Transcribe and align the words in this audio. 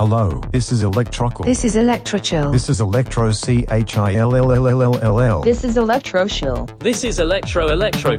Hello, 0.00 0.40
this 0.50 0.72
is 0.72 0.82
Electrocal. 0.82 1.44
This 1.44 1.62
is 1.62 1.76
Electrochill. 1.76 2.50
This 2.50 2.70
is 2.70 2.80
Electro 2.80 3.32
C 3.32 3.66
H 3.70 3.98
I 3.98 4.14
L 4.14 4.34
L 4.34 4.50
L 4.50 4.66
L 4.66 4.82
L 4.82 4.98
L 4.98 5.20
L. 5.20 5.42
This 5.42 5.62
is 5.62 5.76
Electro 5.76 6.26
Chill. 6.26 6.64
This 6.78 7.04
is 7.04 7.18
Electro 7.18 7.68
Electro. 7.68 8.16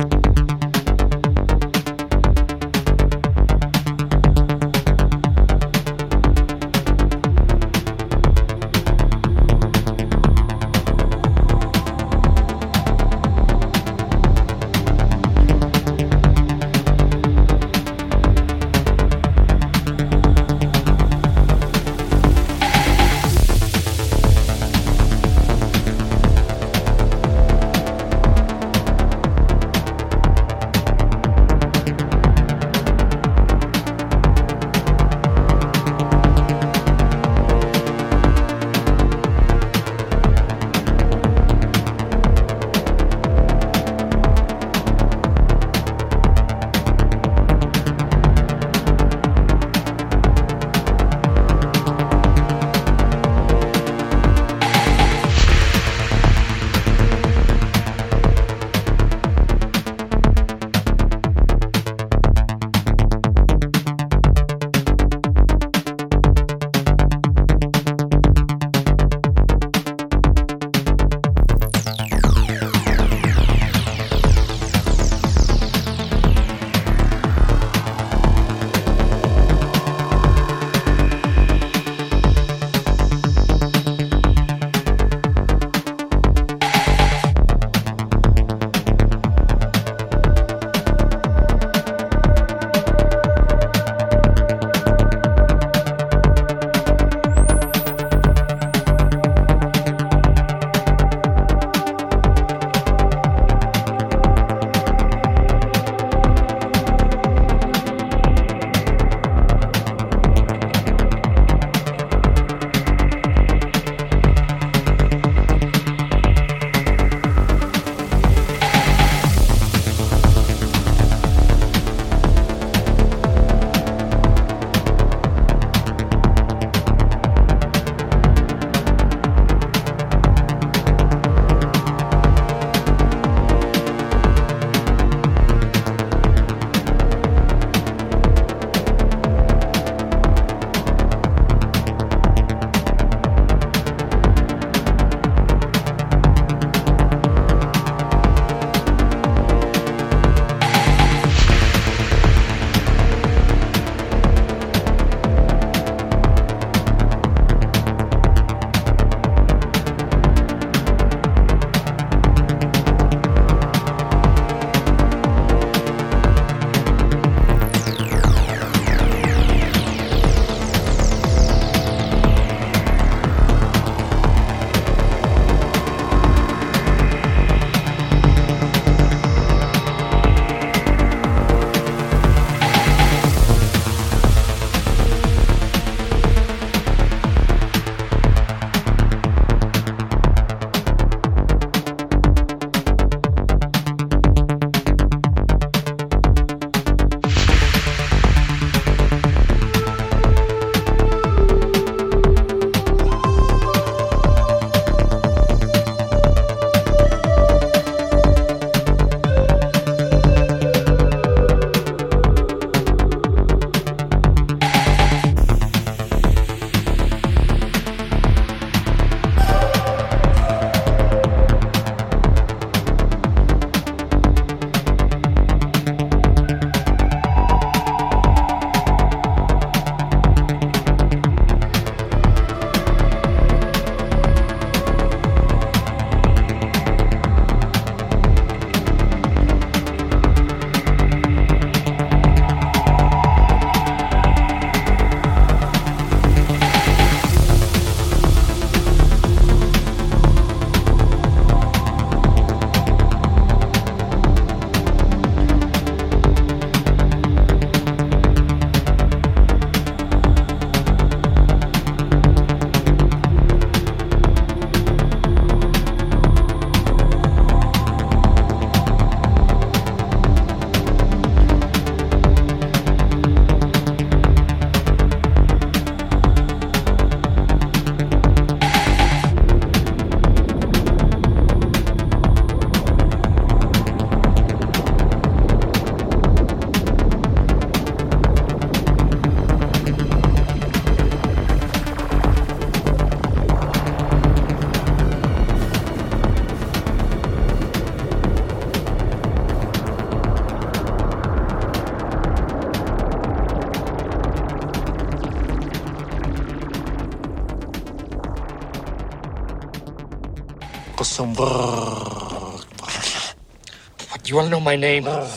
Know 314.51 314.59
my 314.59 314.75
name? 314.75 315.05
Ah. 315.07 315.31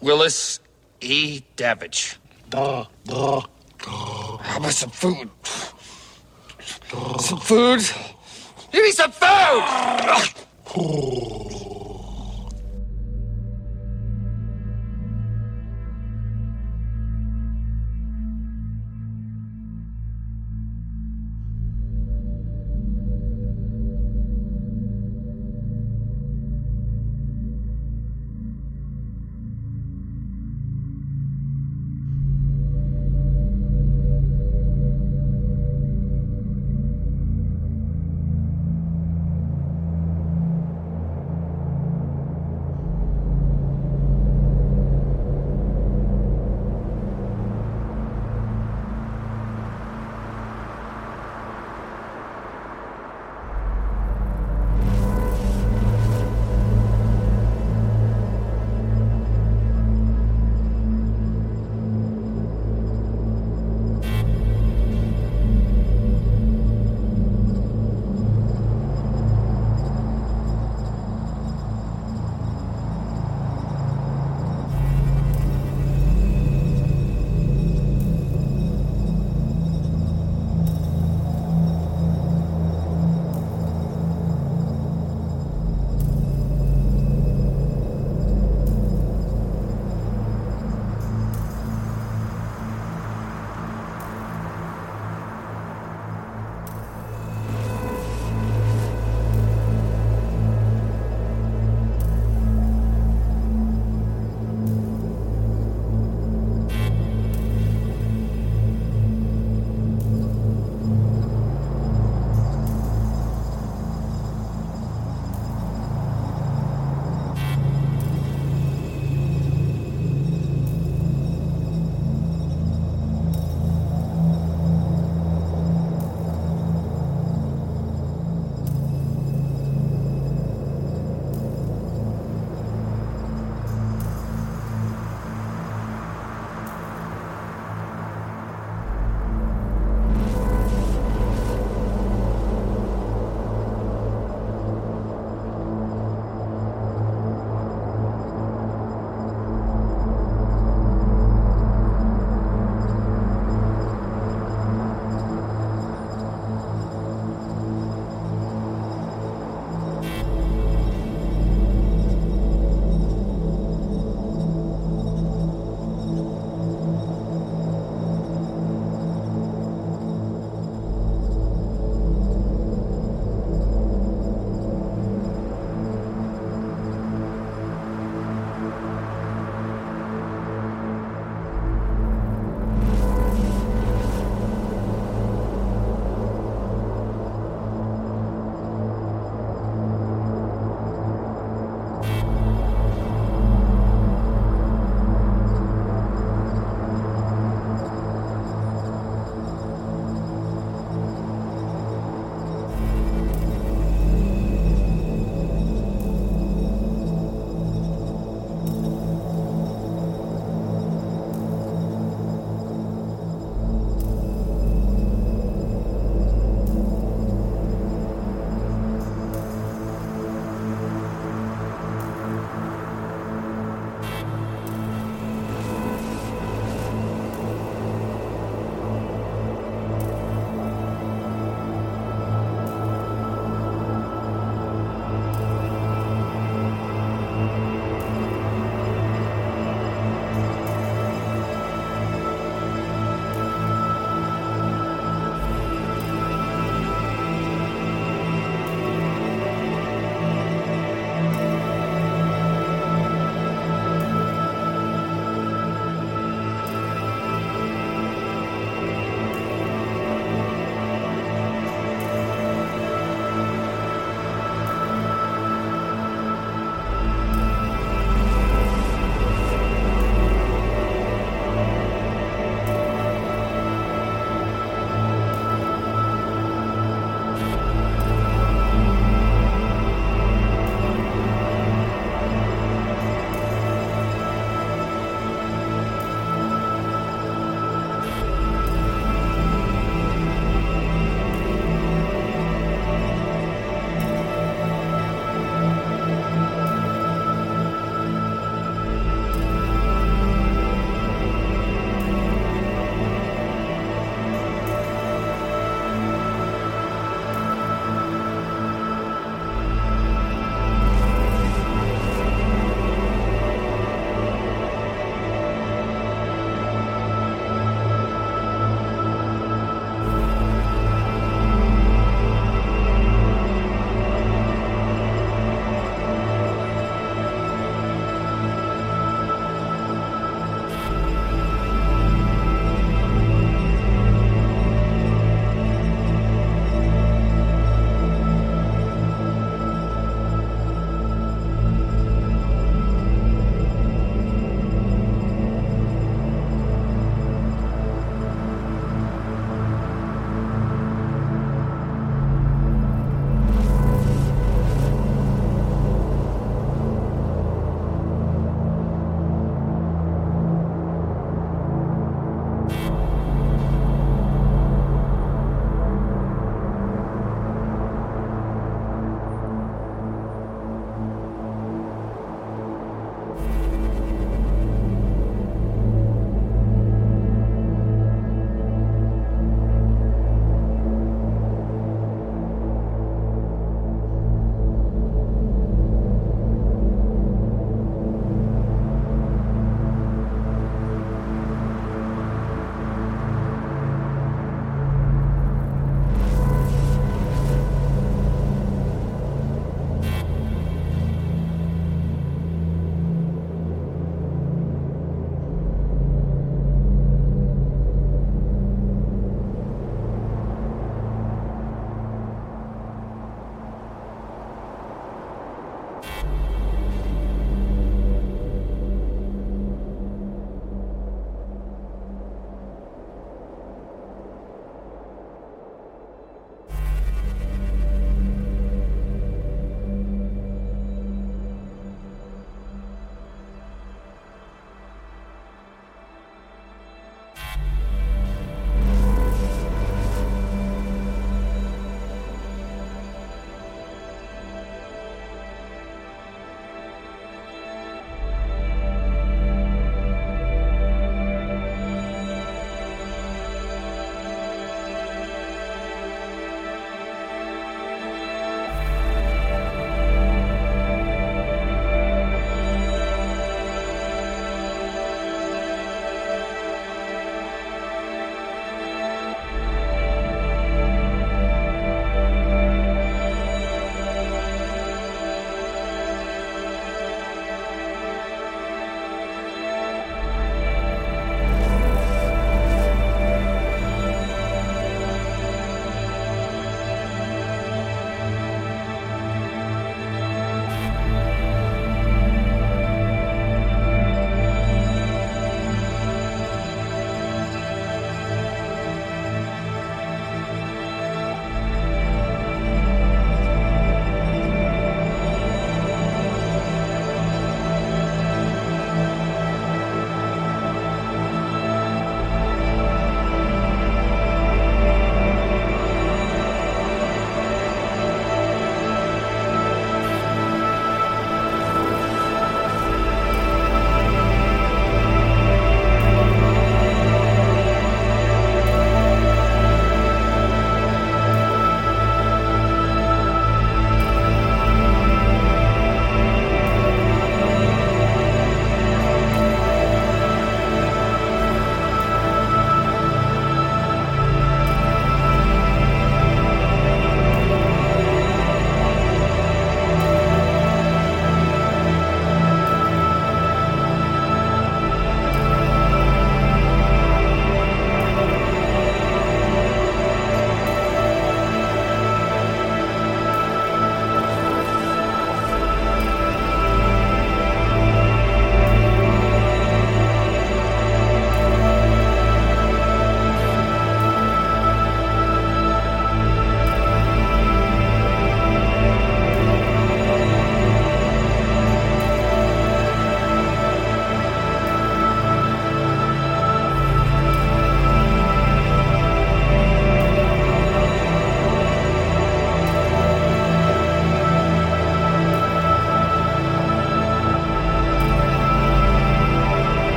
Willis 0.00 0.60
E. 1.00 1.42
Davidge. 1.56 2.16
How 2.52 2.86
about 4.56 4.72
some 4.72 4.90
food? 4.90 5.28
Some 7.18 7.40
food? 7.40 7.82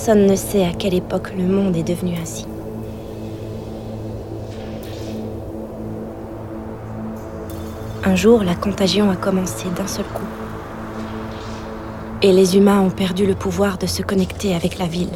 Personne 0.00 0.26
ne 0.26 0.36
sait 0.36 0.64
à 0.64 0.72
quelle 0.72 0.94
époque 0.94 1.32
le 1.36 1.42
monde 1.42 1.76
est 1.76 1.82
devenu 1.82 2.14
ainsi. 2.22 2.46
Un 8.04 8.14
jour, 8.14 8.44
la 8.44 8.54
contagion 8.54 9.10
a 9.10 9.16
commencé 9.16 9.68
d'un 9.76 9.88
seul 9.88 10.04
coup. 10.04 10.22
Et 12.22 12.32
les 12.32 12.56
humains 12.56 12.80
ont 12.80 12.90
perdu 12.90 13.26
le 13.26 13.34
pouvoir 13.34 13.76
de 13.76 13.86
se 13.86 14.02
connecter 14.02 14.54
avec 14.54 14.78
la 14.78 14.86
ville. 14.86 15.10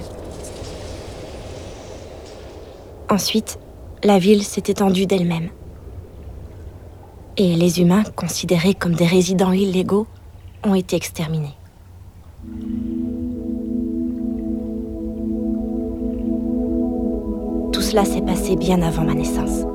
Ensuite, 3.09 3.61
la 4.03 4.19
ville 4.19 4.43
s'est 4.43 4.65
étendue 4.67 5.07
d'elle-même. 5.07 5.51
Et 7.37 7.55
les 7.55 7.81
humains, 7.81 8.03
considérés 8.17 8.75
comme 8.75 8.95
des 8.95 9.07
résidents 9.07 9.53
illégaux, 9.53 10.09
ont 10.65 10.75
été 10.75 10.97
exterminés. 10.97 11.55
Cela 17.93 18.07
s'est 18.07 18.23
passé 18.23 18.57
bien 18.57 18.81
avant 18.81 19.05
ma 19.05 19.13
naissance. 19.13 19.72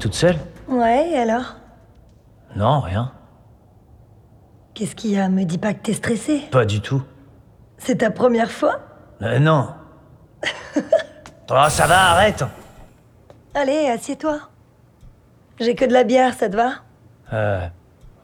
Toute 0.00 0.14
seule 0.14 0.38
Ouais, 0.66 1.10
et 1.10 1.18
alors? 1.18 1.56
Non, 2.56 2.80
rien. 2.80 3.12
Qu'est-ce 4.74 4.96
qu'il 4.96 5.10
y 5.10 5.18
a 5.18 5.28
Me 5.28 5.44
dis 5.44 5.58
pas 5.58 5.74
que 5.74 5.80
t'es 5.82 5.92
stressé. 5.92 6.40
Pas 6.50 6.64
du 6.64 6.80
tout. 6.80 7.02
C'est 7.78 7.96
ta 7.96 8.10
première 8.10 8.50
fois? 8.50 8.80
Euh, 9.22 9.38
non. 9.38 9.68
oh, 11.50 11.66
ça 11.68 11.86
va, 11.86 12.10
arrête 12.12 12.44
Allez, 13.54 13.88
assieds-toi. 13.88 14.40
J'ai 15.60 15.74
que 15.74 15.84
de 15.84 15.92
la 15.92 16.04
bière, 16.04 16.34
ça 16.34 16.48
te 16.48 16.56
va? 16.56 16.72
Euh. 17.32 17.66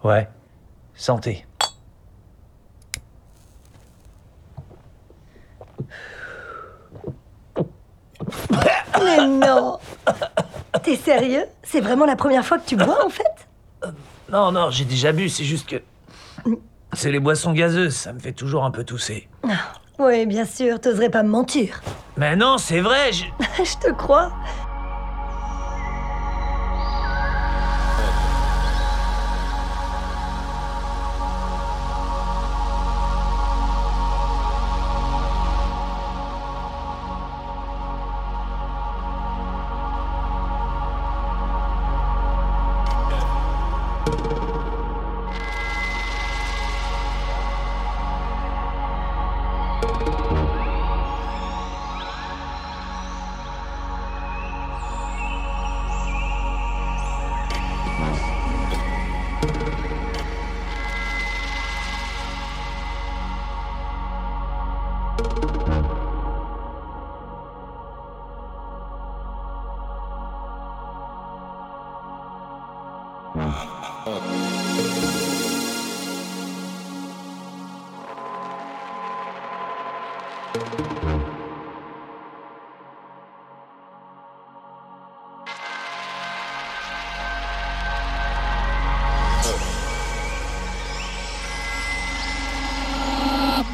Ouais. 0.02 0.28
Santé. 0.94 1.46
Mais 9.04 9.26
non 9.26 9.78
T'es 10.82 10.96
sérieux? 10.96 11.44
C'est 11.62 11.80
vraiment 11.80 12.06
la 12.06 12.16
première 12.16 12.44
fois 12.44 12.58
que 12.58 12.66
tu 12.66 12.76
bois, 12.76 13.04
en 13.04 13.08
fait? 13.08 13.92
Non, 14.30 14.50
non, 14.52 14.70
j'ai 14.70 14.84
déjà 14.84 15.12
bu, 15.12 15.28
c'est 15.28 15.44
juste 15.44 15.68
que. 15.68 15.76
C'est 16.92 17.10
les 17.10 17.20
boissons 17.20 17.52
gazeuses, 17.52 17.94
ça 17.94 18.12
me 18.12 18.18
fait 18.18 18.32
toujours 18.32 18.64
un 18.64 18.70
peu 18.70 18.84
tousser. 18.84 19.28
Oui, 19.98 20.26
bien 20.26 20.44
sûr, 20.44 20.80
t'oserais 20.80 21.10
pas 21.10 21.22
me 21.22 21.28
mentir. 21.28 21.80
Mais 22.16 22.36
non, 22.36 22.58
c'est 22.58 22.80
vrai, 22.80 23.12
je... 23.12 23.24
Je 23.64 23.76
te 23.78 23.92
crois. 23.92 24.32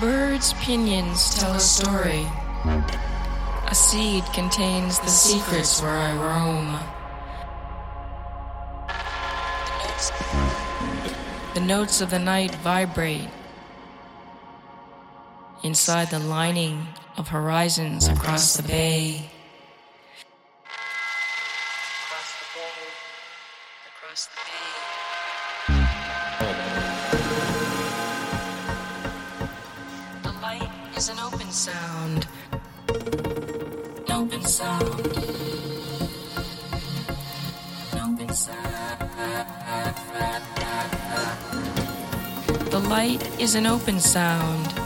Bird's 0.00 0.54
pinions 0.54 1.38
tell 1.38 1.54
a 1.54 1.60
story. 1.60 2.26
A 3.68 3.74
seed 3.74 4.24
contains 4.34 4.98
the 4.98 5.06
secrets 5.06 5.80
where 5.80 5.92
I 5.92 6.12
roam. 6.14 6.80
The 11.54 11.60
notes 11.60 12.00
of 12.00 12.10
the 12.10 12.18
night 12.18 12.52
vibrate 12.56 13.28
inside 15.72 16.10
the 16.10 16.18
lining 16.18 16.86
of 17.16 17.28
horizons 17.28 18.06
across 18.06 18.58
the 18.58 18.62
bay. 18.62 19.30
The 30.22 30.32
light 30.42 30.70
is 30.94 31.08
an 31.08 31.18
open 31.20 31.50
sound. 31.50 32.26
Open 34.10 34.44
sound. 34.44 34.84
Open 37.94 38.34
sound. 38.34 39.00
The 42.70 42.82
light 42.90 43.40
is 43.40 43.54
an 43.54 43.66
open 43.66 43.98
sound. 44.00 44.81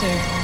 together. 0.00 0.43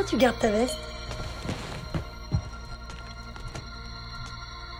Pourquoi 0.00 0.16
tu 0.18 0.24
gardes 0.24 0.38
ta 0.38 0.50
veste 0.50 0.78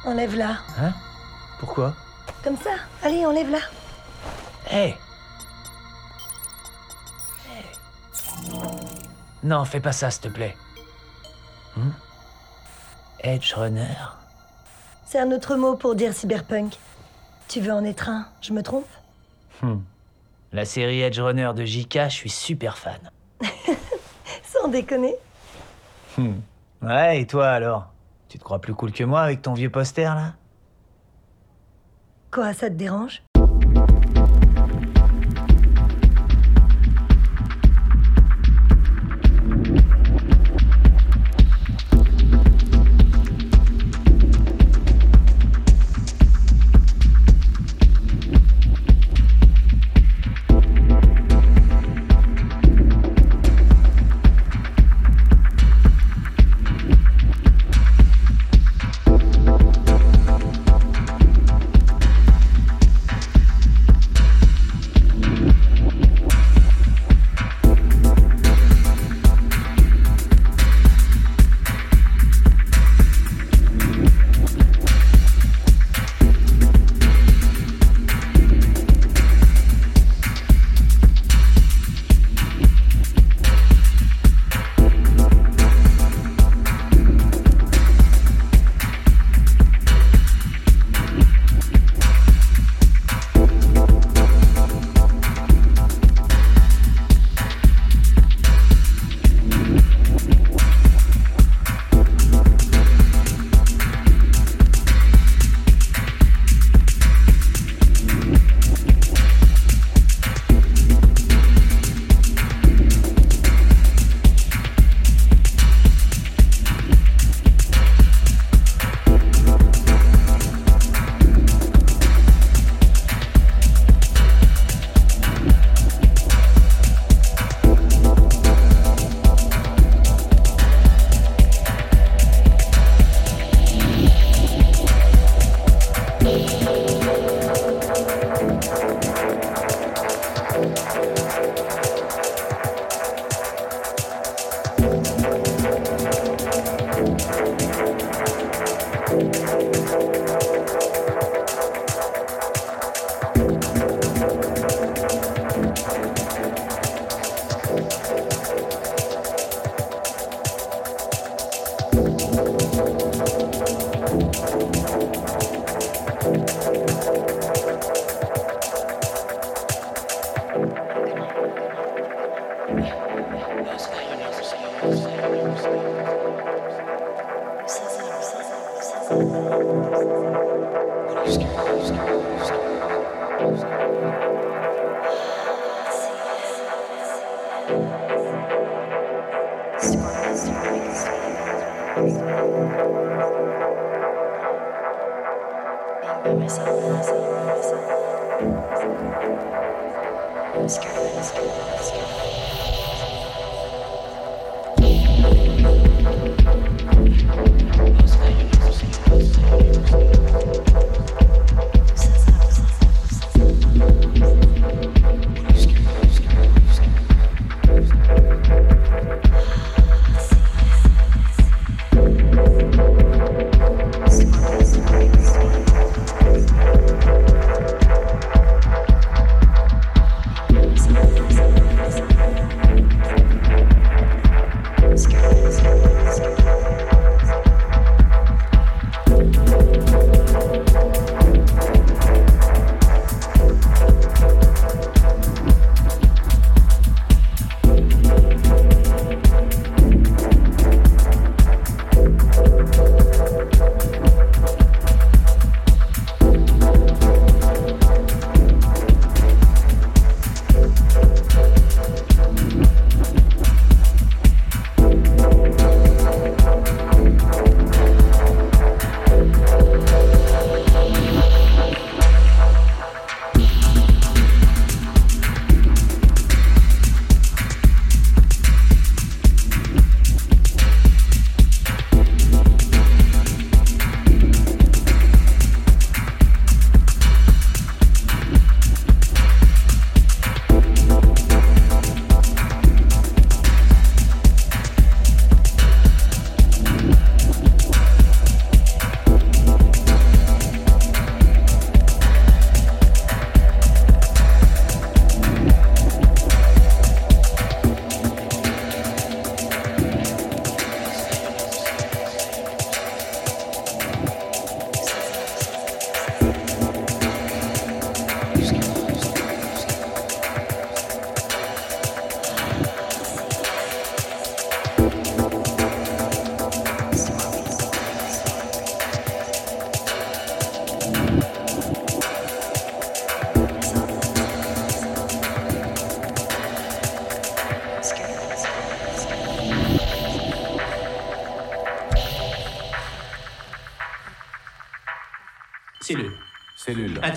Enlève-la. 0.07 0.57
Hein? 0.79 0.95
Pourquoi? 1.59 1.95
Comme 2.43 2.57
ça. 2.57 2.71
Allez, 3.03 3.27
enlève-la. 3.27 3.59
Hé 4.71 4.95
Non, 9.43 9.67
fais 9.67 9.81
pas 9.81 9.93
ça, 9.93 10.11
s'il 10.11 10.23
te 10.23 10.29
plaît. 10.29 10.57
Hmm? 11.77 11.91
Edge 13.23 13.53
Runner 13.53 13.97
C'est 15.05 15.19
un 15.19 15.31
autre 15.33 15.57
mot 15.57 15.77
pour 15.77 15.97
dire 15.97 16.15
cyberpunk. 16.15 16.79
Tu 17.47 17.61
veux 17.61 17.73
en 17.73 17.85
être 17.85 18.09
un, 18.09 18.27
je 18.41 18.55
me 18.55 18.63
trompe? 18.63 18.89
La 20.53 20.65
série 20.65 21.03
Edge 21.03 21.21
Runner 21.21 21.51
de 21.55 21.67
JK, 21.67 22.05
je 22.05 22.15
suis 22.15 22.31
super 22.31 22.79
fan. 22.79 23.11
Déconner. 24.71 25.17
Ouais, 26.83 27.21
et 27.21 27.27
toi 27.27 27.49
alors? 27.49 27.93
Tu 28.29 28.39
te 28.39 28.45
crois 28.45 28.61
plus 28.61 28.75
cool 28.75 28.93
que 28.93 29.03
moi 29.03 29.23
avec 29.23 29.43
ton 29.43 29.55
vieux 29.55 29.71
poster 29.71 30.05
là? 30.05 30.35
Quoi, 32.31 32.53
ça 32.53 32.69
te 32.69 32.75
dérange? 32.75 33.23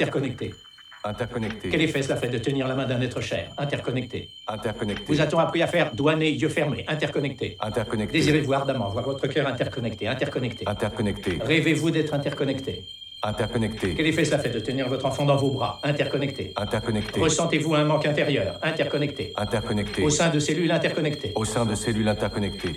Cellule. 0.06 0.34
Interconnectées. 0.34 0.54
Interconnecté. 1.06 1.70
Quel 1.70 1.82
effet 1.82 2.01
cela 2.01 2.16
fait 2.16 2.30
de 2.30 2.38
tenir 2.38 2.66
la 2.68 2.76
main 2.76 2.86
d'un 2.86 3.01
être 3.01 3.20
cher? 3.20 3.51
Interconnecté. 3.58 4.30
Interconnecté. 4.47 5.04
Vous 5.08 5.20
a-t-on 5.20 5.39
appris 5.39 5.62
à 5.62 5.68
faire 5.68 5.93
doigt, 5.93 6.16
nez, 6.16 6.32
yeux 6.32 6.47
fermés? 6.47 6.86
Interconnecté. 6.88 7.58
Interconnecté. 7.60 8.20
Désirez-vous 8.20 8.54
ardemment 8.54 8.88
voir 8.89 9.04
votre 9.04 9.28
cœur 9.28 9.47
interconnecté 9.47 10.08
Interconnecté. 10.08 10.66
Interconnecté. 10.66 11.39
Rêvez-vous 11.43 11.91
d'être 11.91 12.14
interconnecté? 12.14 12.84
Interconnecté. 13.22 13.95
Quel 13.95 14.08
effet 14.08 14.24
cela 14.24 14.39
fait 14.39 14.49
de 14.49 14.60
tenir 14.60 14.88
votre 14.88 15.06
enfant 15.06 15.26
dans 15.26 15.36
vos 15.36 15.51
bras? 15.51 15.80
Interconnecté. 15.84 16.54
Interconnecté. 16.56 17.20
Ressentez-vous 17.20 17.76
un 17.76 17.84
manque 17.84 18.06
intérieur? 18.06 18.58
Interconnecté. 18.62 19.34
Interconnecté. 19.36 20.04
Au 20.04 20.10
sein 20.10 20.30
de 20.30 20.39
cellules 20.39 20.72
interconnectées. 20.72 21.34
Au 21.36 21.43
sein 21.43 21.66
de 21.66 21.76
cellules 21.76 22.08
interconnectées. 22.08 22.76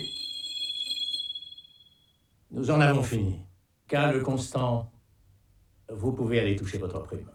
Nous 2.51 2.71
en 2.71 2.81
avons 2.81 3.03
fini. 3.03 3.39
Le 3.93 4.21
constant, 4.21 4.91
vous 5.91 6.13
pouvez 6.13 6.41
aller 6.41 6.57
toucher 6.57 6.79
votre 6.79 7.03
prime. 7.03 7.31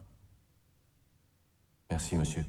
Merci, 1.89 2.15
monsieur. 2.15 2.45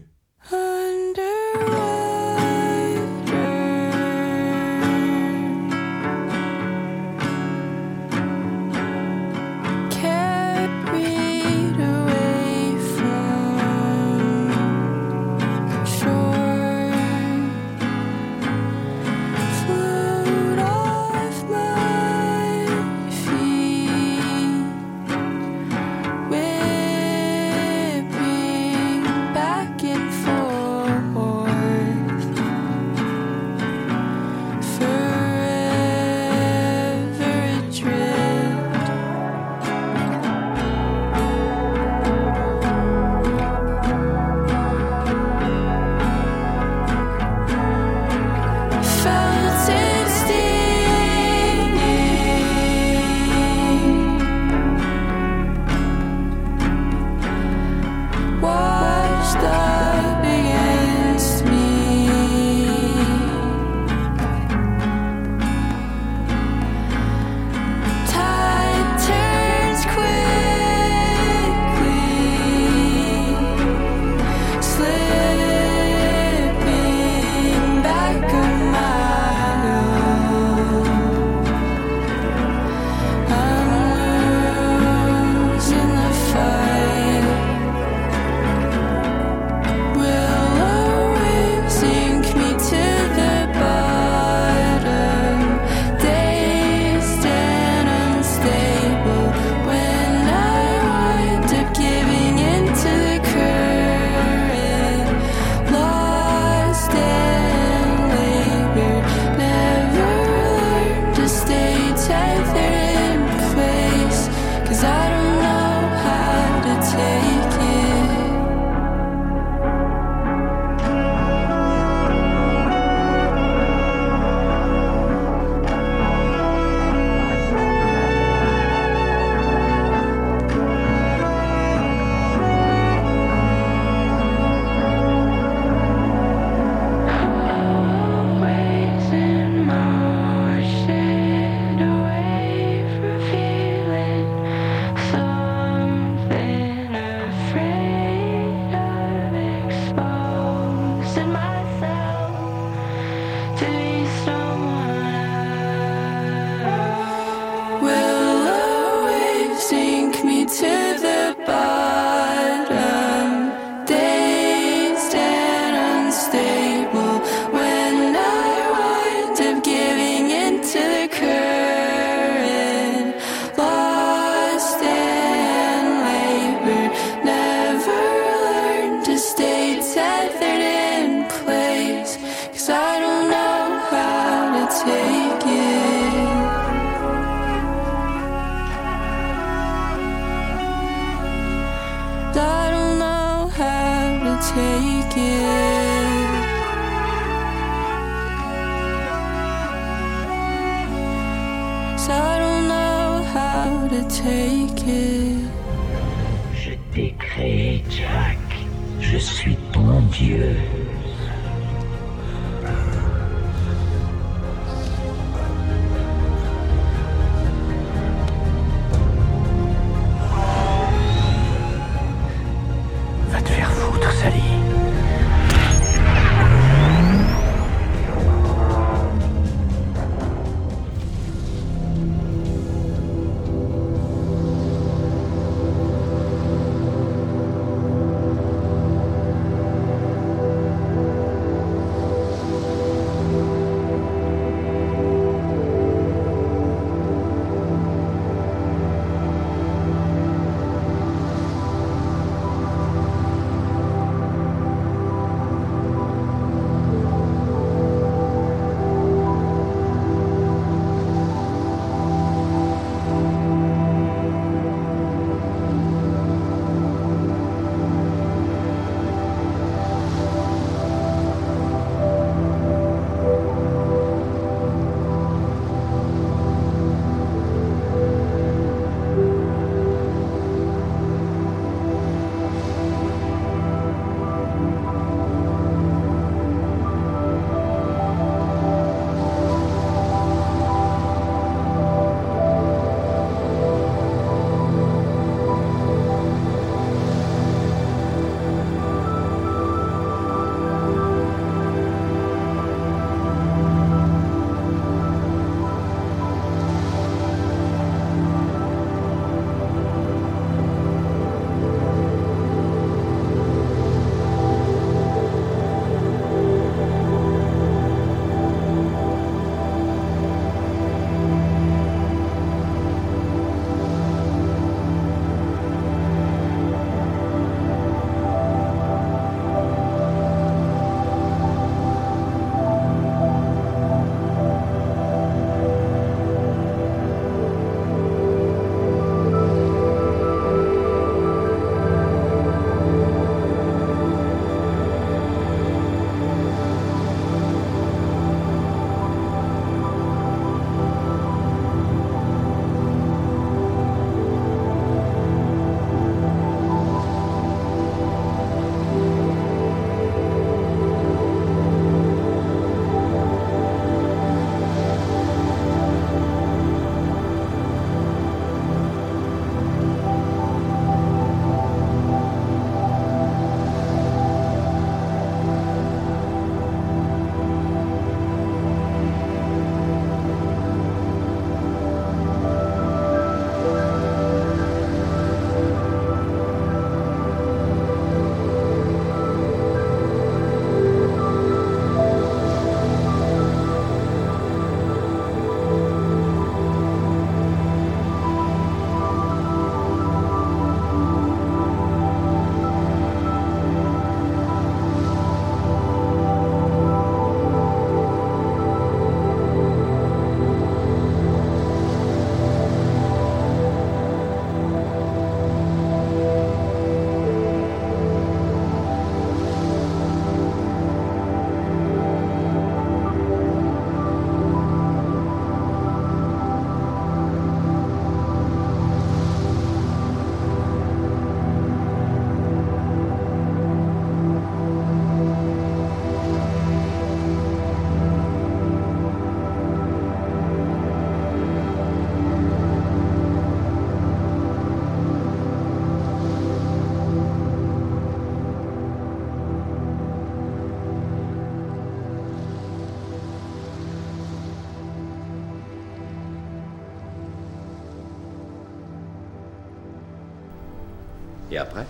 Et 461.53 461.59
après? 461.59 461.87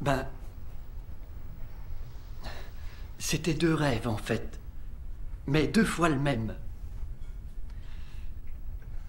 Ben. 0.00 0.26
C'était 3.16 3.54
deux 3.54 3.74
rêves 3.74 4.08
en 4.08 4.16
fait. 4.16 4.58
Mais 5.46 5.68
deux 5.68 5.84
fois 5.84 6.08
le 6.08 6.18
même. 6.18 6.56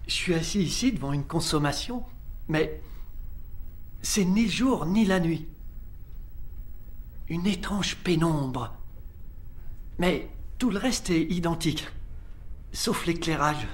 Je 0.06 0.12
suis 0.12 0.34
assis 0.34 0.62
ici 0.62 0.92
devant 0.92 1.12
une 1.12 1.26
consommation, 1.26 2.04
mais 2.46 2.80
c'est 4.00 4.24
ni 4.24 4.44
le 4.44 4.50
jour 4.50 4.86
ni 4.86 5.04
la 5.04 5.18
nuit. 5.18 5.48
Une 7.28 7.48
étrange 7.48 7.96
pénombre. 7.96 8.72
Mais 9.98 10.30
tout 10.58 10.70
le 10.70 10.78
reste 10.78 11.10
est 11.10 11.24
identique, 11.24 11.88
sauf 12.72 13.06
l'éclairage. 13.06 13.66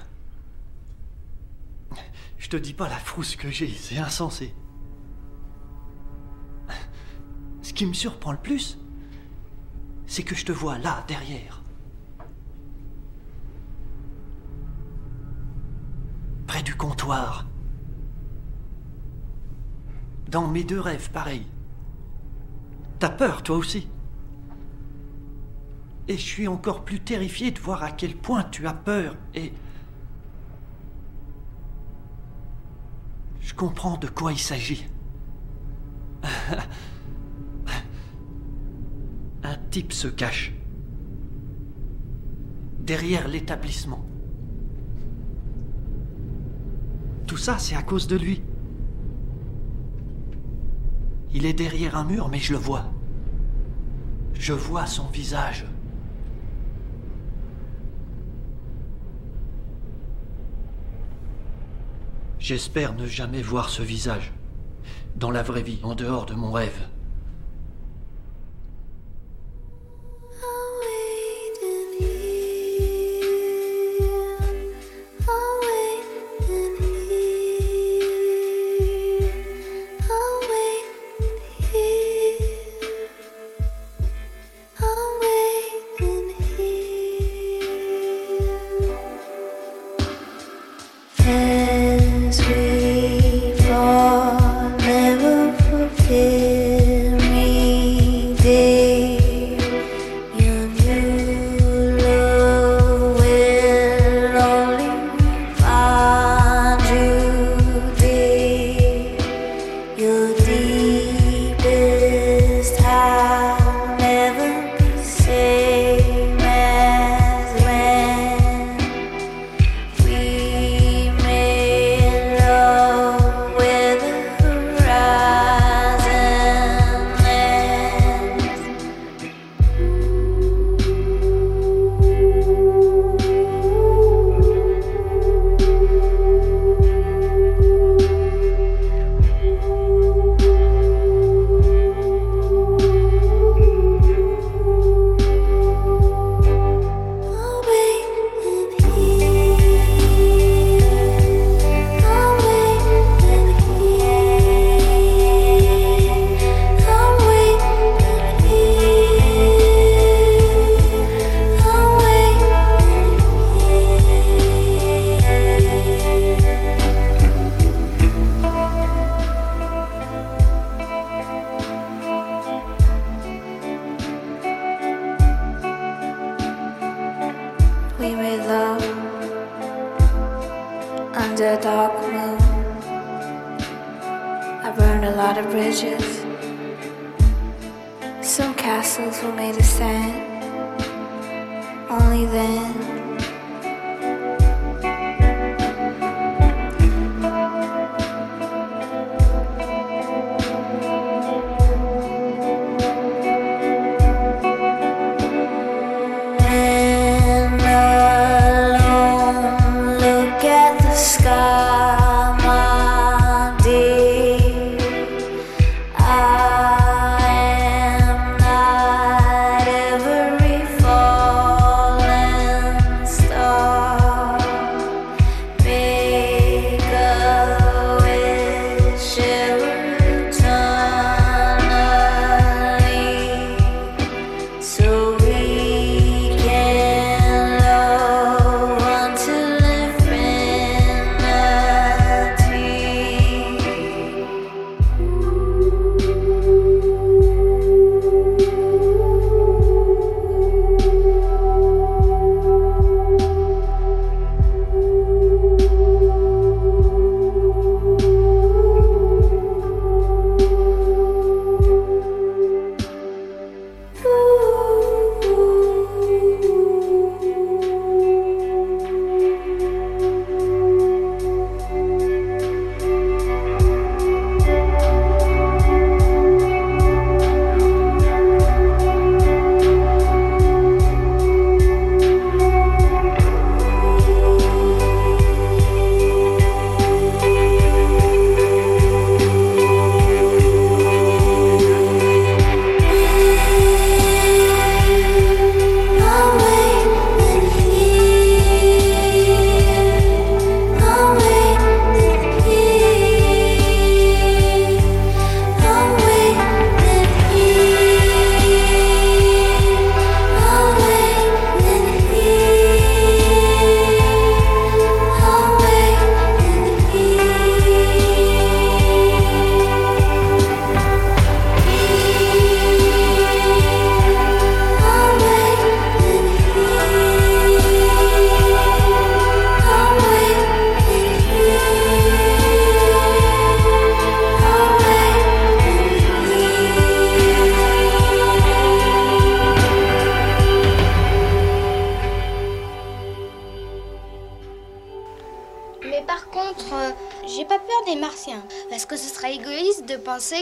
Je 2.44 2.50
te 2.50 2.56
dis 2.58 2.74
pas 2.74 2.90
la 2.90 2.98
frousse 2.98 3.36
que 3.36 3.50
j'ai, 3.50 3.70
c'est 3.70 3.96
insensé. 3.96 4.54
qui 7.74 7.86
me 7.86 7.92
surprend 7.92 8.32
le 8.32 8.38
plus, 8.38 8.78
c'est 10.06 10.22
que 10.22 10.34
je 10.34 10.44
te 10.44 10.52
vois 10.52 10.78
là, 10.78 11.04
derrière. 11.08 11.62
Près 16.46 16.62
du 16.62 16.74
comptoir. 16.74 17.46
Dans 20.28 20.46
mes 20.46 20.64
deux 20.64 20.80
rêves, 20.80 21.10
pareil. 21.10 21.46
T'as 22.98 23.10
peur, 23.10 23.42
toi 23.42 23.56
aussi. 23.56 23.88
Et 26.06 26.16
je 26.18 26.22
suis 26.22 26.48
encore 26.48 26.84
plus 26.84 27.00
terrifié 27.00 27.50
de 27.50 27.58
voir 27.58 27.82
à 27.82 27.90
quel 27.90 28.14
point 28.14 28.44
tu 28.44 28.66
as 28.66 28.74
peur 28.74 29.16
et... 29.34 29.52
Je 33.44 33.52
comprends 33.54 33.98
de 33.98 34.08
quoi 34.08 34.32
il 34.32 34.38
s'agit. 34.38 34.88
Un 39.42 39.56
type 39.70 39.92
se 39.92 40.08
cache. 40.08 40.54
Derrière 42.80 43.28
l'établissement. 43.28 44.02
Tout 47.26 47.36
ça, 47.36 47.58
c'est 47.58 47.76
à 47.76 47.82
cause 47.82 48.06
de 48.06 48.16
lui. 48.16 48.42
Il 51.34 51.44
est 51.44 51.52
derrière 51.52 51.96
un 51.96 52.04
mur, 52.04 52.30
mais 52.30 52.38
je 52.38 52.52
le 52.52 52.58
vois. 52.58 52.86
Je 54.32 54.54
vois 54.54 54.86
son 54.86 55.08
visage. 55.08 55.66
J'espère 62.46 62.92
ne 62.92 63.06
jamais 63.06 63.40
voir 63.40 63.70
ce 63.70 63.80
visage. 63.80 64.30
Dans 65.16 65.30
la 65.30 65.42
vraie 65.42 65.62
vie, 65.62 65.78
en 65.82 65.94
dehors 65.94 66.26
de 66.26 66.34
mon 66.34 66.52
rêve. 66.52 66.78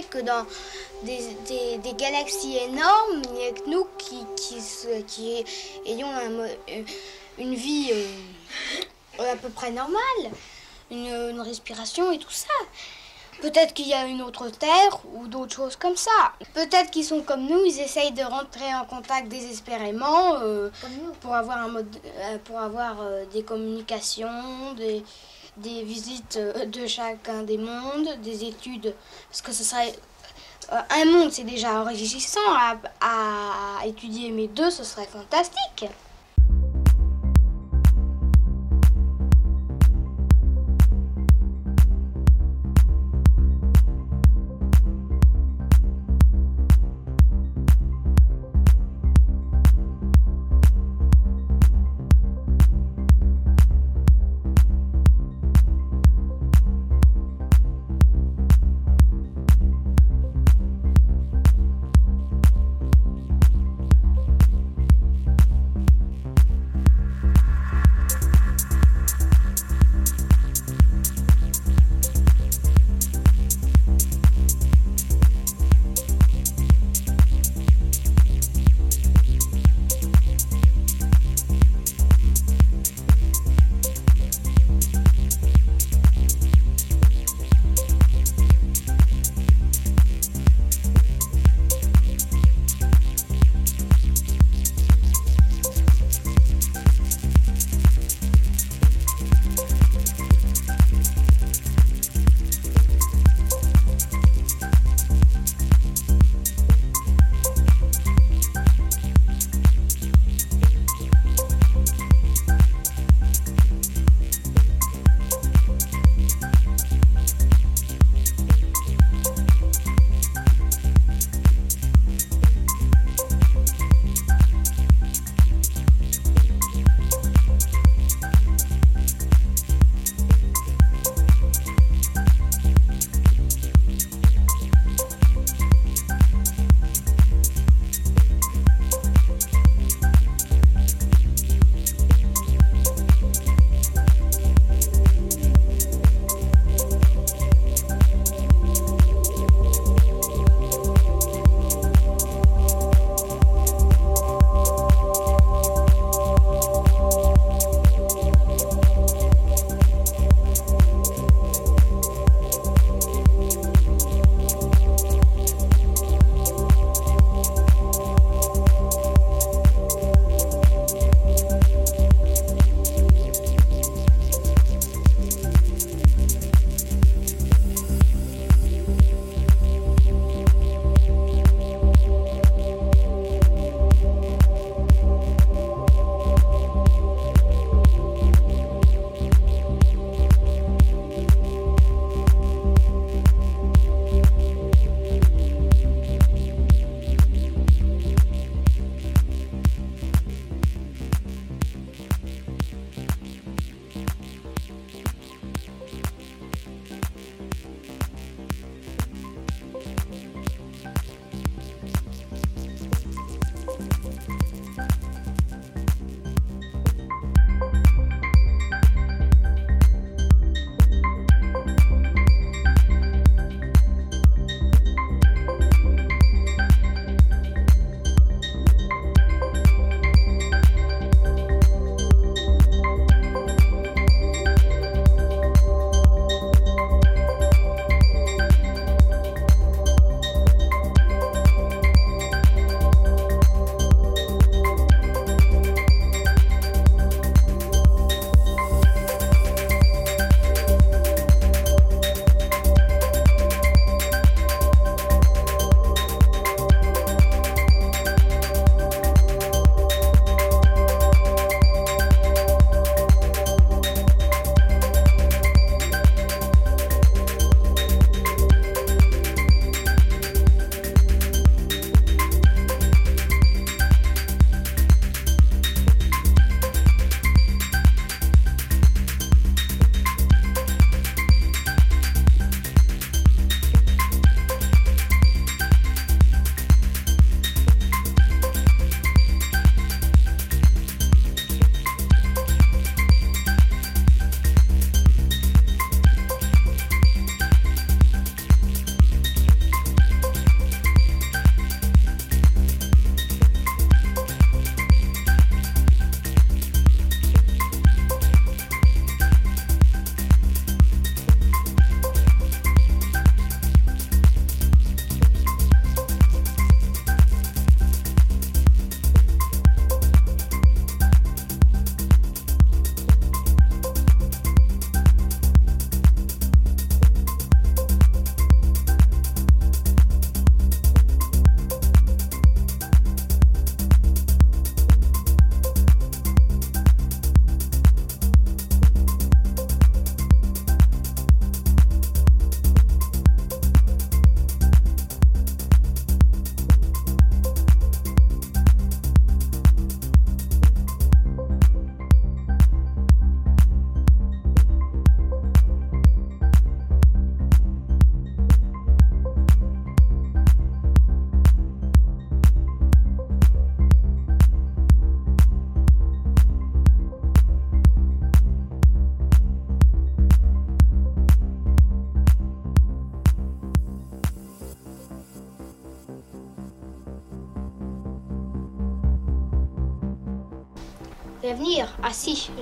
Que 0.01 0.18
dans 0.18 0.47
des, 1.03 1.20
des- 1.47 1.78
des 1.78 1.93
galaxies 1.95 2.57
énormes, 2.57 3.22
il 3.26 3.32
n'y 3.32 3.47
a 3.47 3.53
que 3.53 3.68
nous 3.68 3.86
qui, 3.99 4.18
qui, 4.36 4.57
qui 5.07 5.45
ayons 5.86 6.11
un 6.11 6.30
euh, 6.40 6.82
une 7.38 7.55
vie 7.55 7.90
euh, 7.93 9.32
à 9.32 9.36
peu 9.36 9.49
près 9.51 9.70
normale, 9.70 10.24
une, 10.90 11.07
une 11.07 11.40
respiration 11.40 12.11
et 12.12 12.18
tout 12.18 12.30
ça. 12.30 12.49
Peut-être 13.40 13.72
qu'il 13.74 13.88
y 13.88 13.95
a 13.95 14.07
une 14.07 14.22
autre 14.22 14.49
Terre 14.51 15.01
ou 15.14 15.26
d'autres 15.26 15.55
choses 15.55 15.74
comme 15.74 15.97
ça. 15.97 16.32
Peut-être 16.55 16.90
qu'ils 16.93 17.05
sont 17.05 17.22
comme 17.22 17.45
nous, 17.47 17.64
ils 17.64 17.80
essayent 17.80 18.12
de 18.12 18.22
rentrer 18.22 18.72
en 18.74 18.84
contact 18.84 19.26
désespérément 19.28 20.34
euh, 20.40 20.70
pour 21.20 21.34
avoir, 21.34 21.59
un 21.59 21.68
mode, 21.68 21.97
euh, 22.07 22.38
pour 22.45 22.61
avoir 22.61 23.01
euh, 23.01 23.24
des 23.32 23.43
communications, 23.43 24.74
des, 24.76 25.03
des 25.57 25.83
visites 25.85 26.37
euh, 26.37 26.67
de 26.67 26.87
chacun 26.87 27.43
des 27.43 27.59
mondes, 27.59 28.09
des 28.23 28.45
études. 28.45 28.95
Parce 29.29 29.43
que 29.43 29.53
ce 29.53 29.65
serait. 29.65 29.95
euh, 30.73 30.81
un 30.91 31.05
monde, 31.07 31.31
c'est 31.33 31.45
déjà 31.45 31.81
enrichissant 31.83 32.41
à, 32.55 32.77
à 33.81 33.87
étudier, 33.87 34.31
mais 34.31 34.49
deux, 34.49 34.71
ce 34.71 34.85
serait 34.85 35.07
fantastique. 35.07 35.87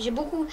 J'ai 0.00 0.10
beaucoup. 0.10 0.46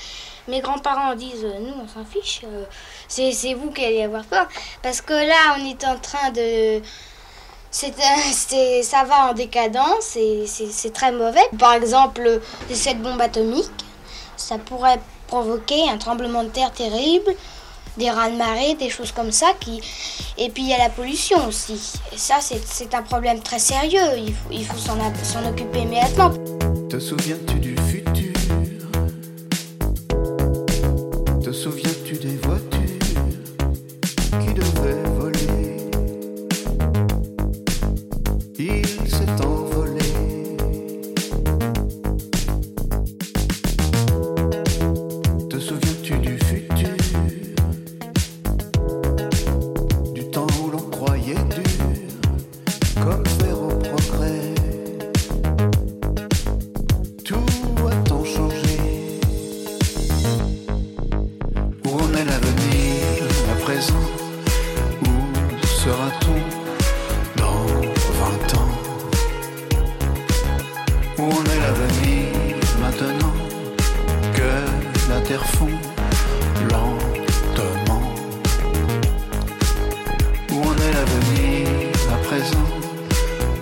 Mes 0.48 0.62
grands-parents 0.62 1.16
disent 1.16 1.43
euh, 1.45 1.60
nous 1.60 1.74
on 1.84 1.88
s'en 1.88 2.06
fiche. 2.06 2.41
euh, 2.45 2.64
c'est 3.08 3.54
vous 3.54 3.72
qui 3.72 3.84
allez 3.86 4.04
avoir 4.04 4.24
peur. 4.26 4.48
Parce 4.82 5.02
que 5.02 5.14
là 5.14 5.58
on 5.60 5.66
est 5.66 5.84
en 5.86 5.98
train 5.98 6.32
de. 6.32 6.82
C'est, 7.70 7.93
ça 8.84 9.04
va 9.04 9.30
en 9.30 9.34
décadence 9.34 10.16
et 10.16 10.45
c'est, 10.48 10.93
très 10.93 11.12
mauvais. 11.12 11.48
Par 11.60 11.74
exemple, 11.74 12.39
cette 12.72 13.02
bombe 13.02 13.22
atomique, 13.22 13.70
ça 14.36 14.58
pourrait 14.58 15.00
provoquer 15.28 15.89
un 15.89 15.98
tremblement 15.98 16.43
de 16.43 16.50
terre 16.50 16.72
terrible, 16.72 17.36
des 17.98 18.10
raz-de-marée, 18.10 18.76
des 18.76 18.89
choses 18.89 19.12
comme 19.12 19.32
ça. 19.32 19.48
Et 20.38 20.50
puis 20.50 20.64
il 20.64 20.70
y 20.70 20.74
a 20.74 20.78
la 20.78 20.89
pollution 20.89 21.45
aussi. 21.48 22.00
Et 22.14 22.18
ça, 22.18 22.36
c'est, 22.41 22.93
un 22.95 23.04
problème 23.04 23.41
très 23.41 23.60
sérieux. 23.60 24.18
Il 24.18 24.34
faut, 24.34 24.50
il 24.52 24.66
faut 24.66 24.78
s'en 24.78 25.45
occuper 25.45 25.80
immédiatement. 25.80 26.32
Te 26.89 27.00
souviens-tu 27.00 27.60
du 27.60 27.76
maintenant 72.80 73.34
que 74.34 75.10
la 75.10 75.20
terre 75.22 75.45
fond 75.45 75.70
lentement. 76.70 78.14
Où 80.52 80.58
en 80.70 80.76
est 80.76 80.93
l'avenir 80.93 81.68
à 82.14 82.18
présent? 82.28 82.68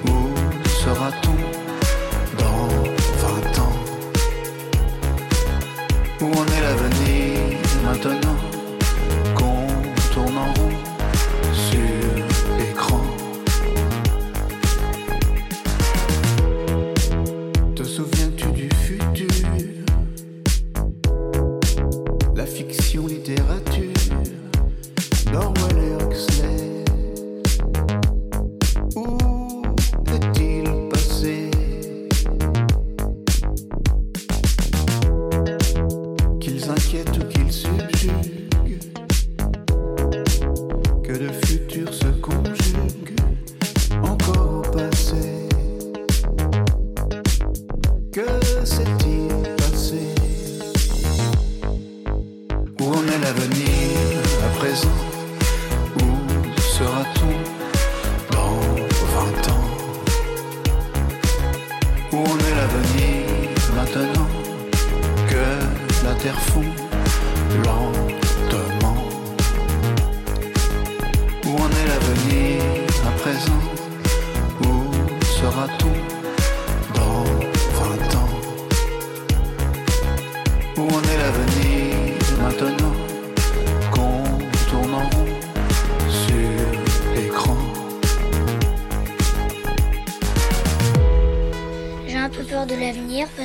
Où 0.06 0.18
sera-t-on? 0.84 1.55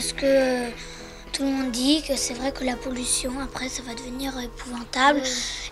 Parce 0.01 0.14
que 0.14 0.24
euh, 0.24 0.68
tout 1.30 1.42
le 1.42 1.51
monde 1.51 1.70
dit 1.72 2.03
que 2.03 2.16
c'est 2.16 2.32
vrai 2.32 2.53
que 2.53 2.64
la 2.64 2.74
pollution, 2.74 3.32
après, 3.44 3.68
ça 3.68 3.82
va 3.82 3.92
devenir 3.94 4.32
épouvantable. 4.40 5.20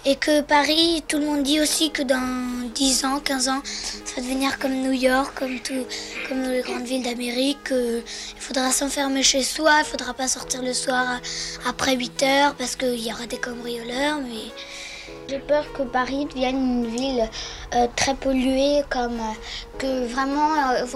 Et 0.04 0.16
que 0.16 0.42
Paris, 0.42 1.02
tout 1.08 1.16
le 1.18 1.24
monde 1.24 1.42
dit 1.42 1.60
aussi 1.60 1.90
que 1.90 2.02
dans 2.02 2.68
10 2.74 3.04
ans, 3.06 3.20
15 3.20 3.48
ans, 3.48 3.62
ça 3.64 4.16
va 4.16 4.22
devenir 4.22 4.58
comme 4.58 4.72
New 4.82 4.92
York, 4.92 5.32
comme, 5.34 5.58
tout, 5.60 5.86
comme 6.28 6.42
les 6.42 6.60
grandes 6.60 6.84
villes 6.84 7.02
d'Amérique. 7.02 7.64
que 7.64 8.00
il 8.36 8.40
faudra 8.40 8.70
s'enfermer 8.70 9.22
chez 9.22 9.42
soi, 9.42 9.72
il 9.80 9.86
faudra 9.86 10.12
pas 10.12 10.28
sortir 10.28 10.60
le 10.62 10.74
soir 10.74 11.06
à- 11.08 11.68
après 11.70 11.96
8 11.96 12.22
heures 12.22 12.54
parce 12.54 12.76
qu'il 12.76 13.00
y 13.00 13.10
aura 13.10 13.26
des 13.26 13.38
cambrioleurs. 13.38 14.18
Mais 14.20 14.52
J'ai 15.28 15.38
peur 15.40 15.64
que 15.74 15.82
Paris 15.82 16.24
devienne 16.24 16.56
une 16.56 16.86
ville 16.86 17.28
euh, 17.74 17.86
très 17.96 18.14
polluée, 18.14 18.82
comme 18.88 19.20
euh, 19.20 19.76
que 19.78 20.06
vraiment 20.06 20.54
euh, 20.72 20.86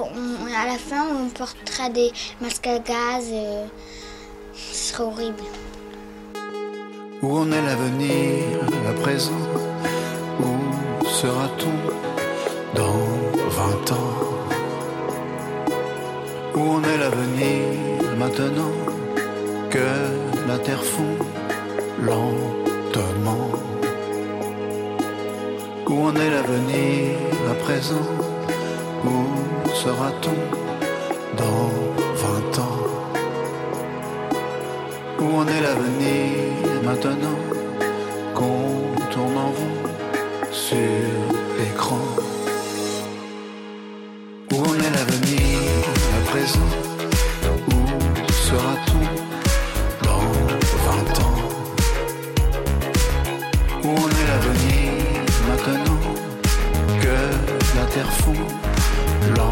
à 0.56 0.66
la 0.66 0.78
fin 0.78 1.04
on 1.14 1.28
porterait 1.28 1.90
des 1.90 2.10
masques 2.40 2.66
à 2.66 2.78
gaz. 2.78 3.28
euh, 3.30 3.66
ce 4.54 4.92
serait 4.92 5.04
horrible. 5.04 5.44
Où 7.22 7.36
en 7.40 7.52
est 7.52 7.60
l'avenir 7.60 8.58
à 8.88 8.92
présent? 9.02 9.32
Où 10.40 11.04
sera-t-on 11.06 11.76
dans 12.74 13.04
20 13.50 13.92
ans? 13.92 14.14
Où 16.54 16.60
en 16.76 16.82
est 16.84 16.98
l'avenir 16.98 18.16
maintenant? 18.16 18.72
Que 19.68 20.48
la 20.48 20.58
terre 20.58 20.84
fond 20.84 21.16
lentement 22.00 23.51
Où 26.02 26.06
en 26.06 26.16
est 26.16 26.30
l'avenir 26.30 27.16
à 27.48 27.54
présent. 27.54 28.08
Où 29.04 29.68
sera-t-on 29.72 31.36
dans 31.36 31.70
20 32.16 32.58
ans? 32.58 32.80
Où 35.20 35.36
en 35.36 35.46
est 35.46 35.60
l'avenir 35.60 36.82
maintenant? 36.82 37.38
Qu'on 38.34 39.00
tourne 39.12 39.36
en 39.36 39.54
sur 40.50 41.41
terre 58.02 59.51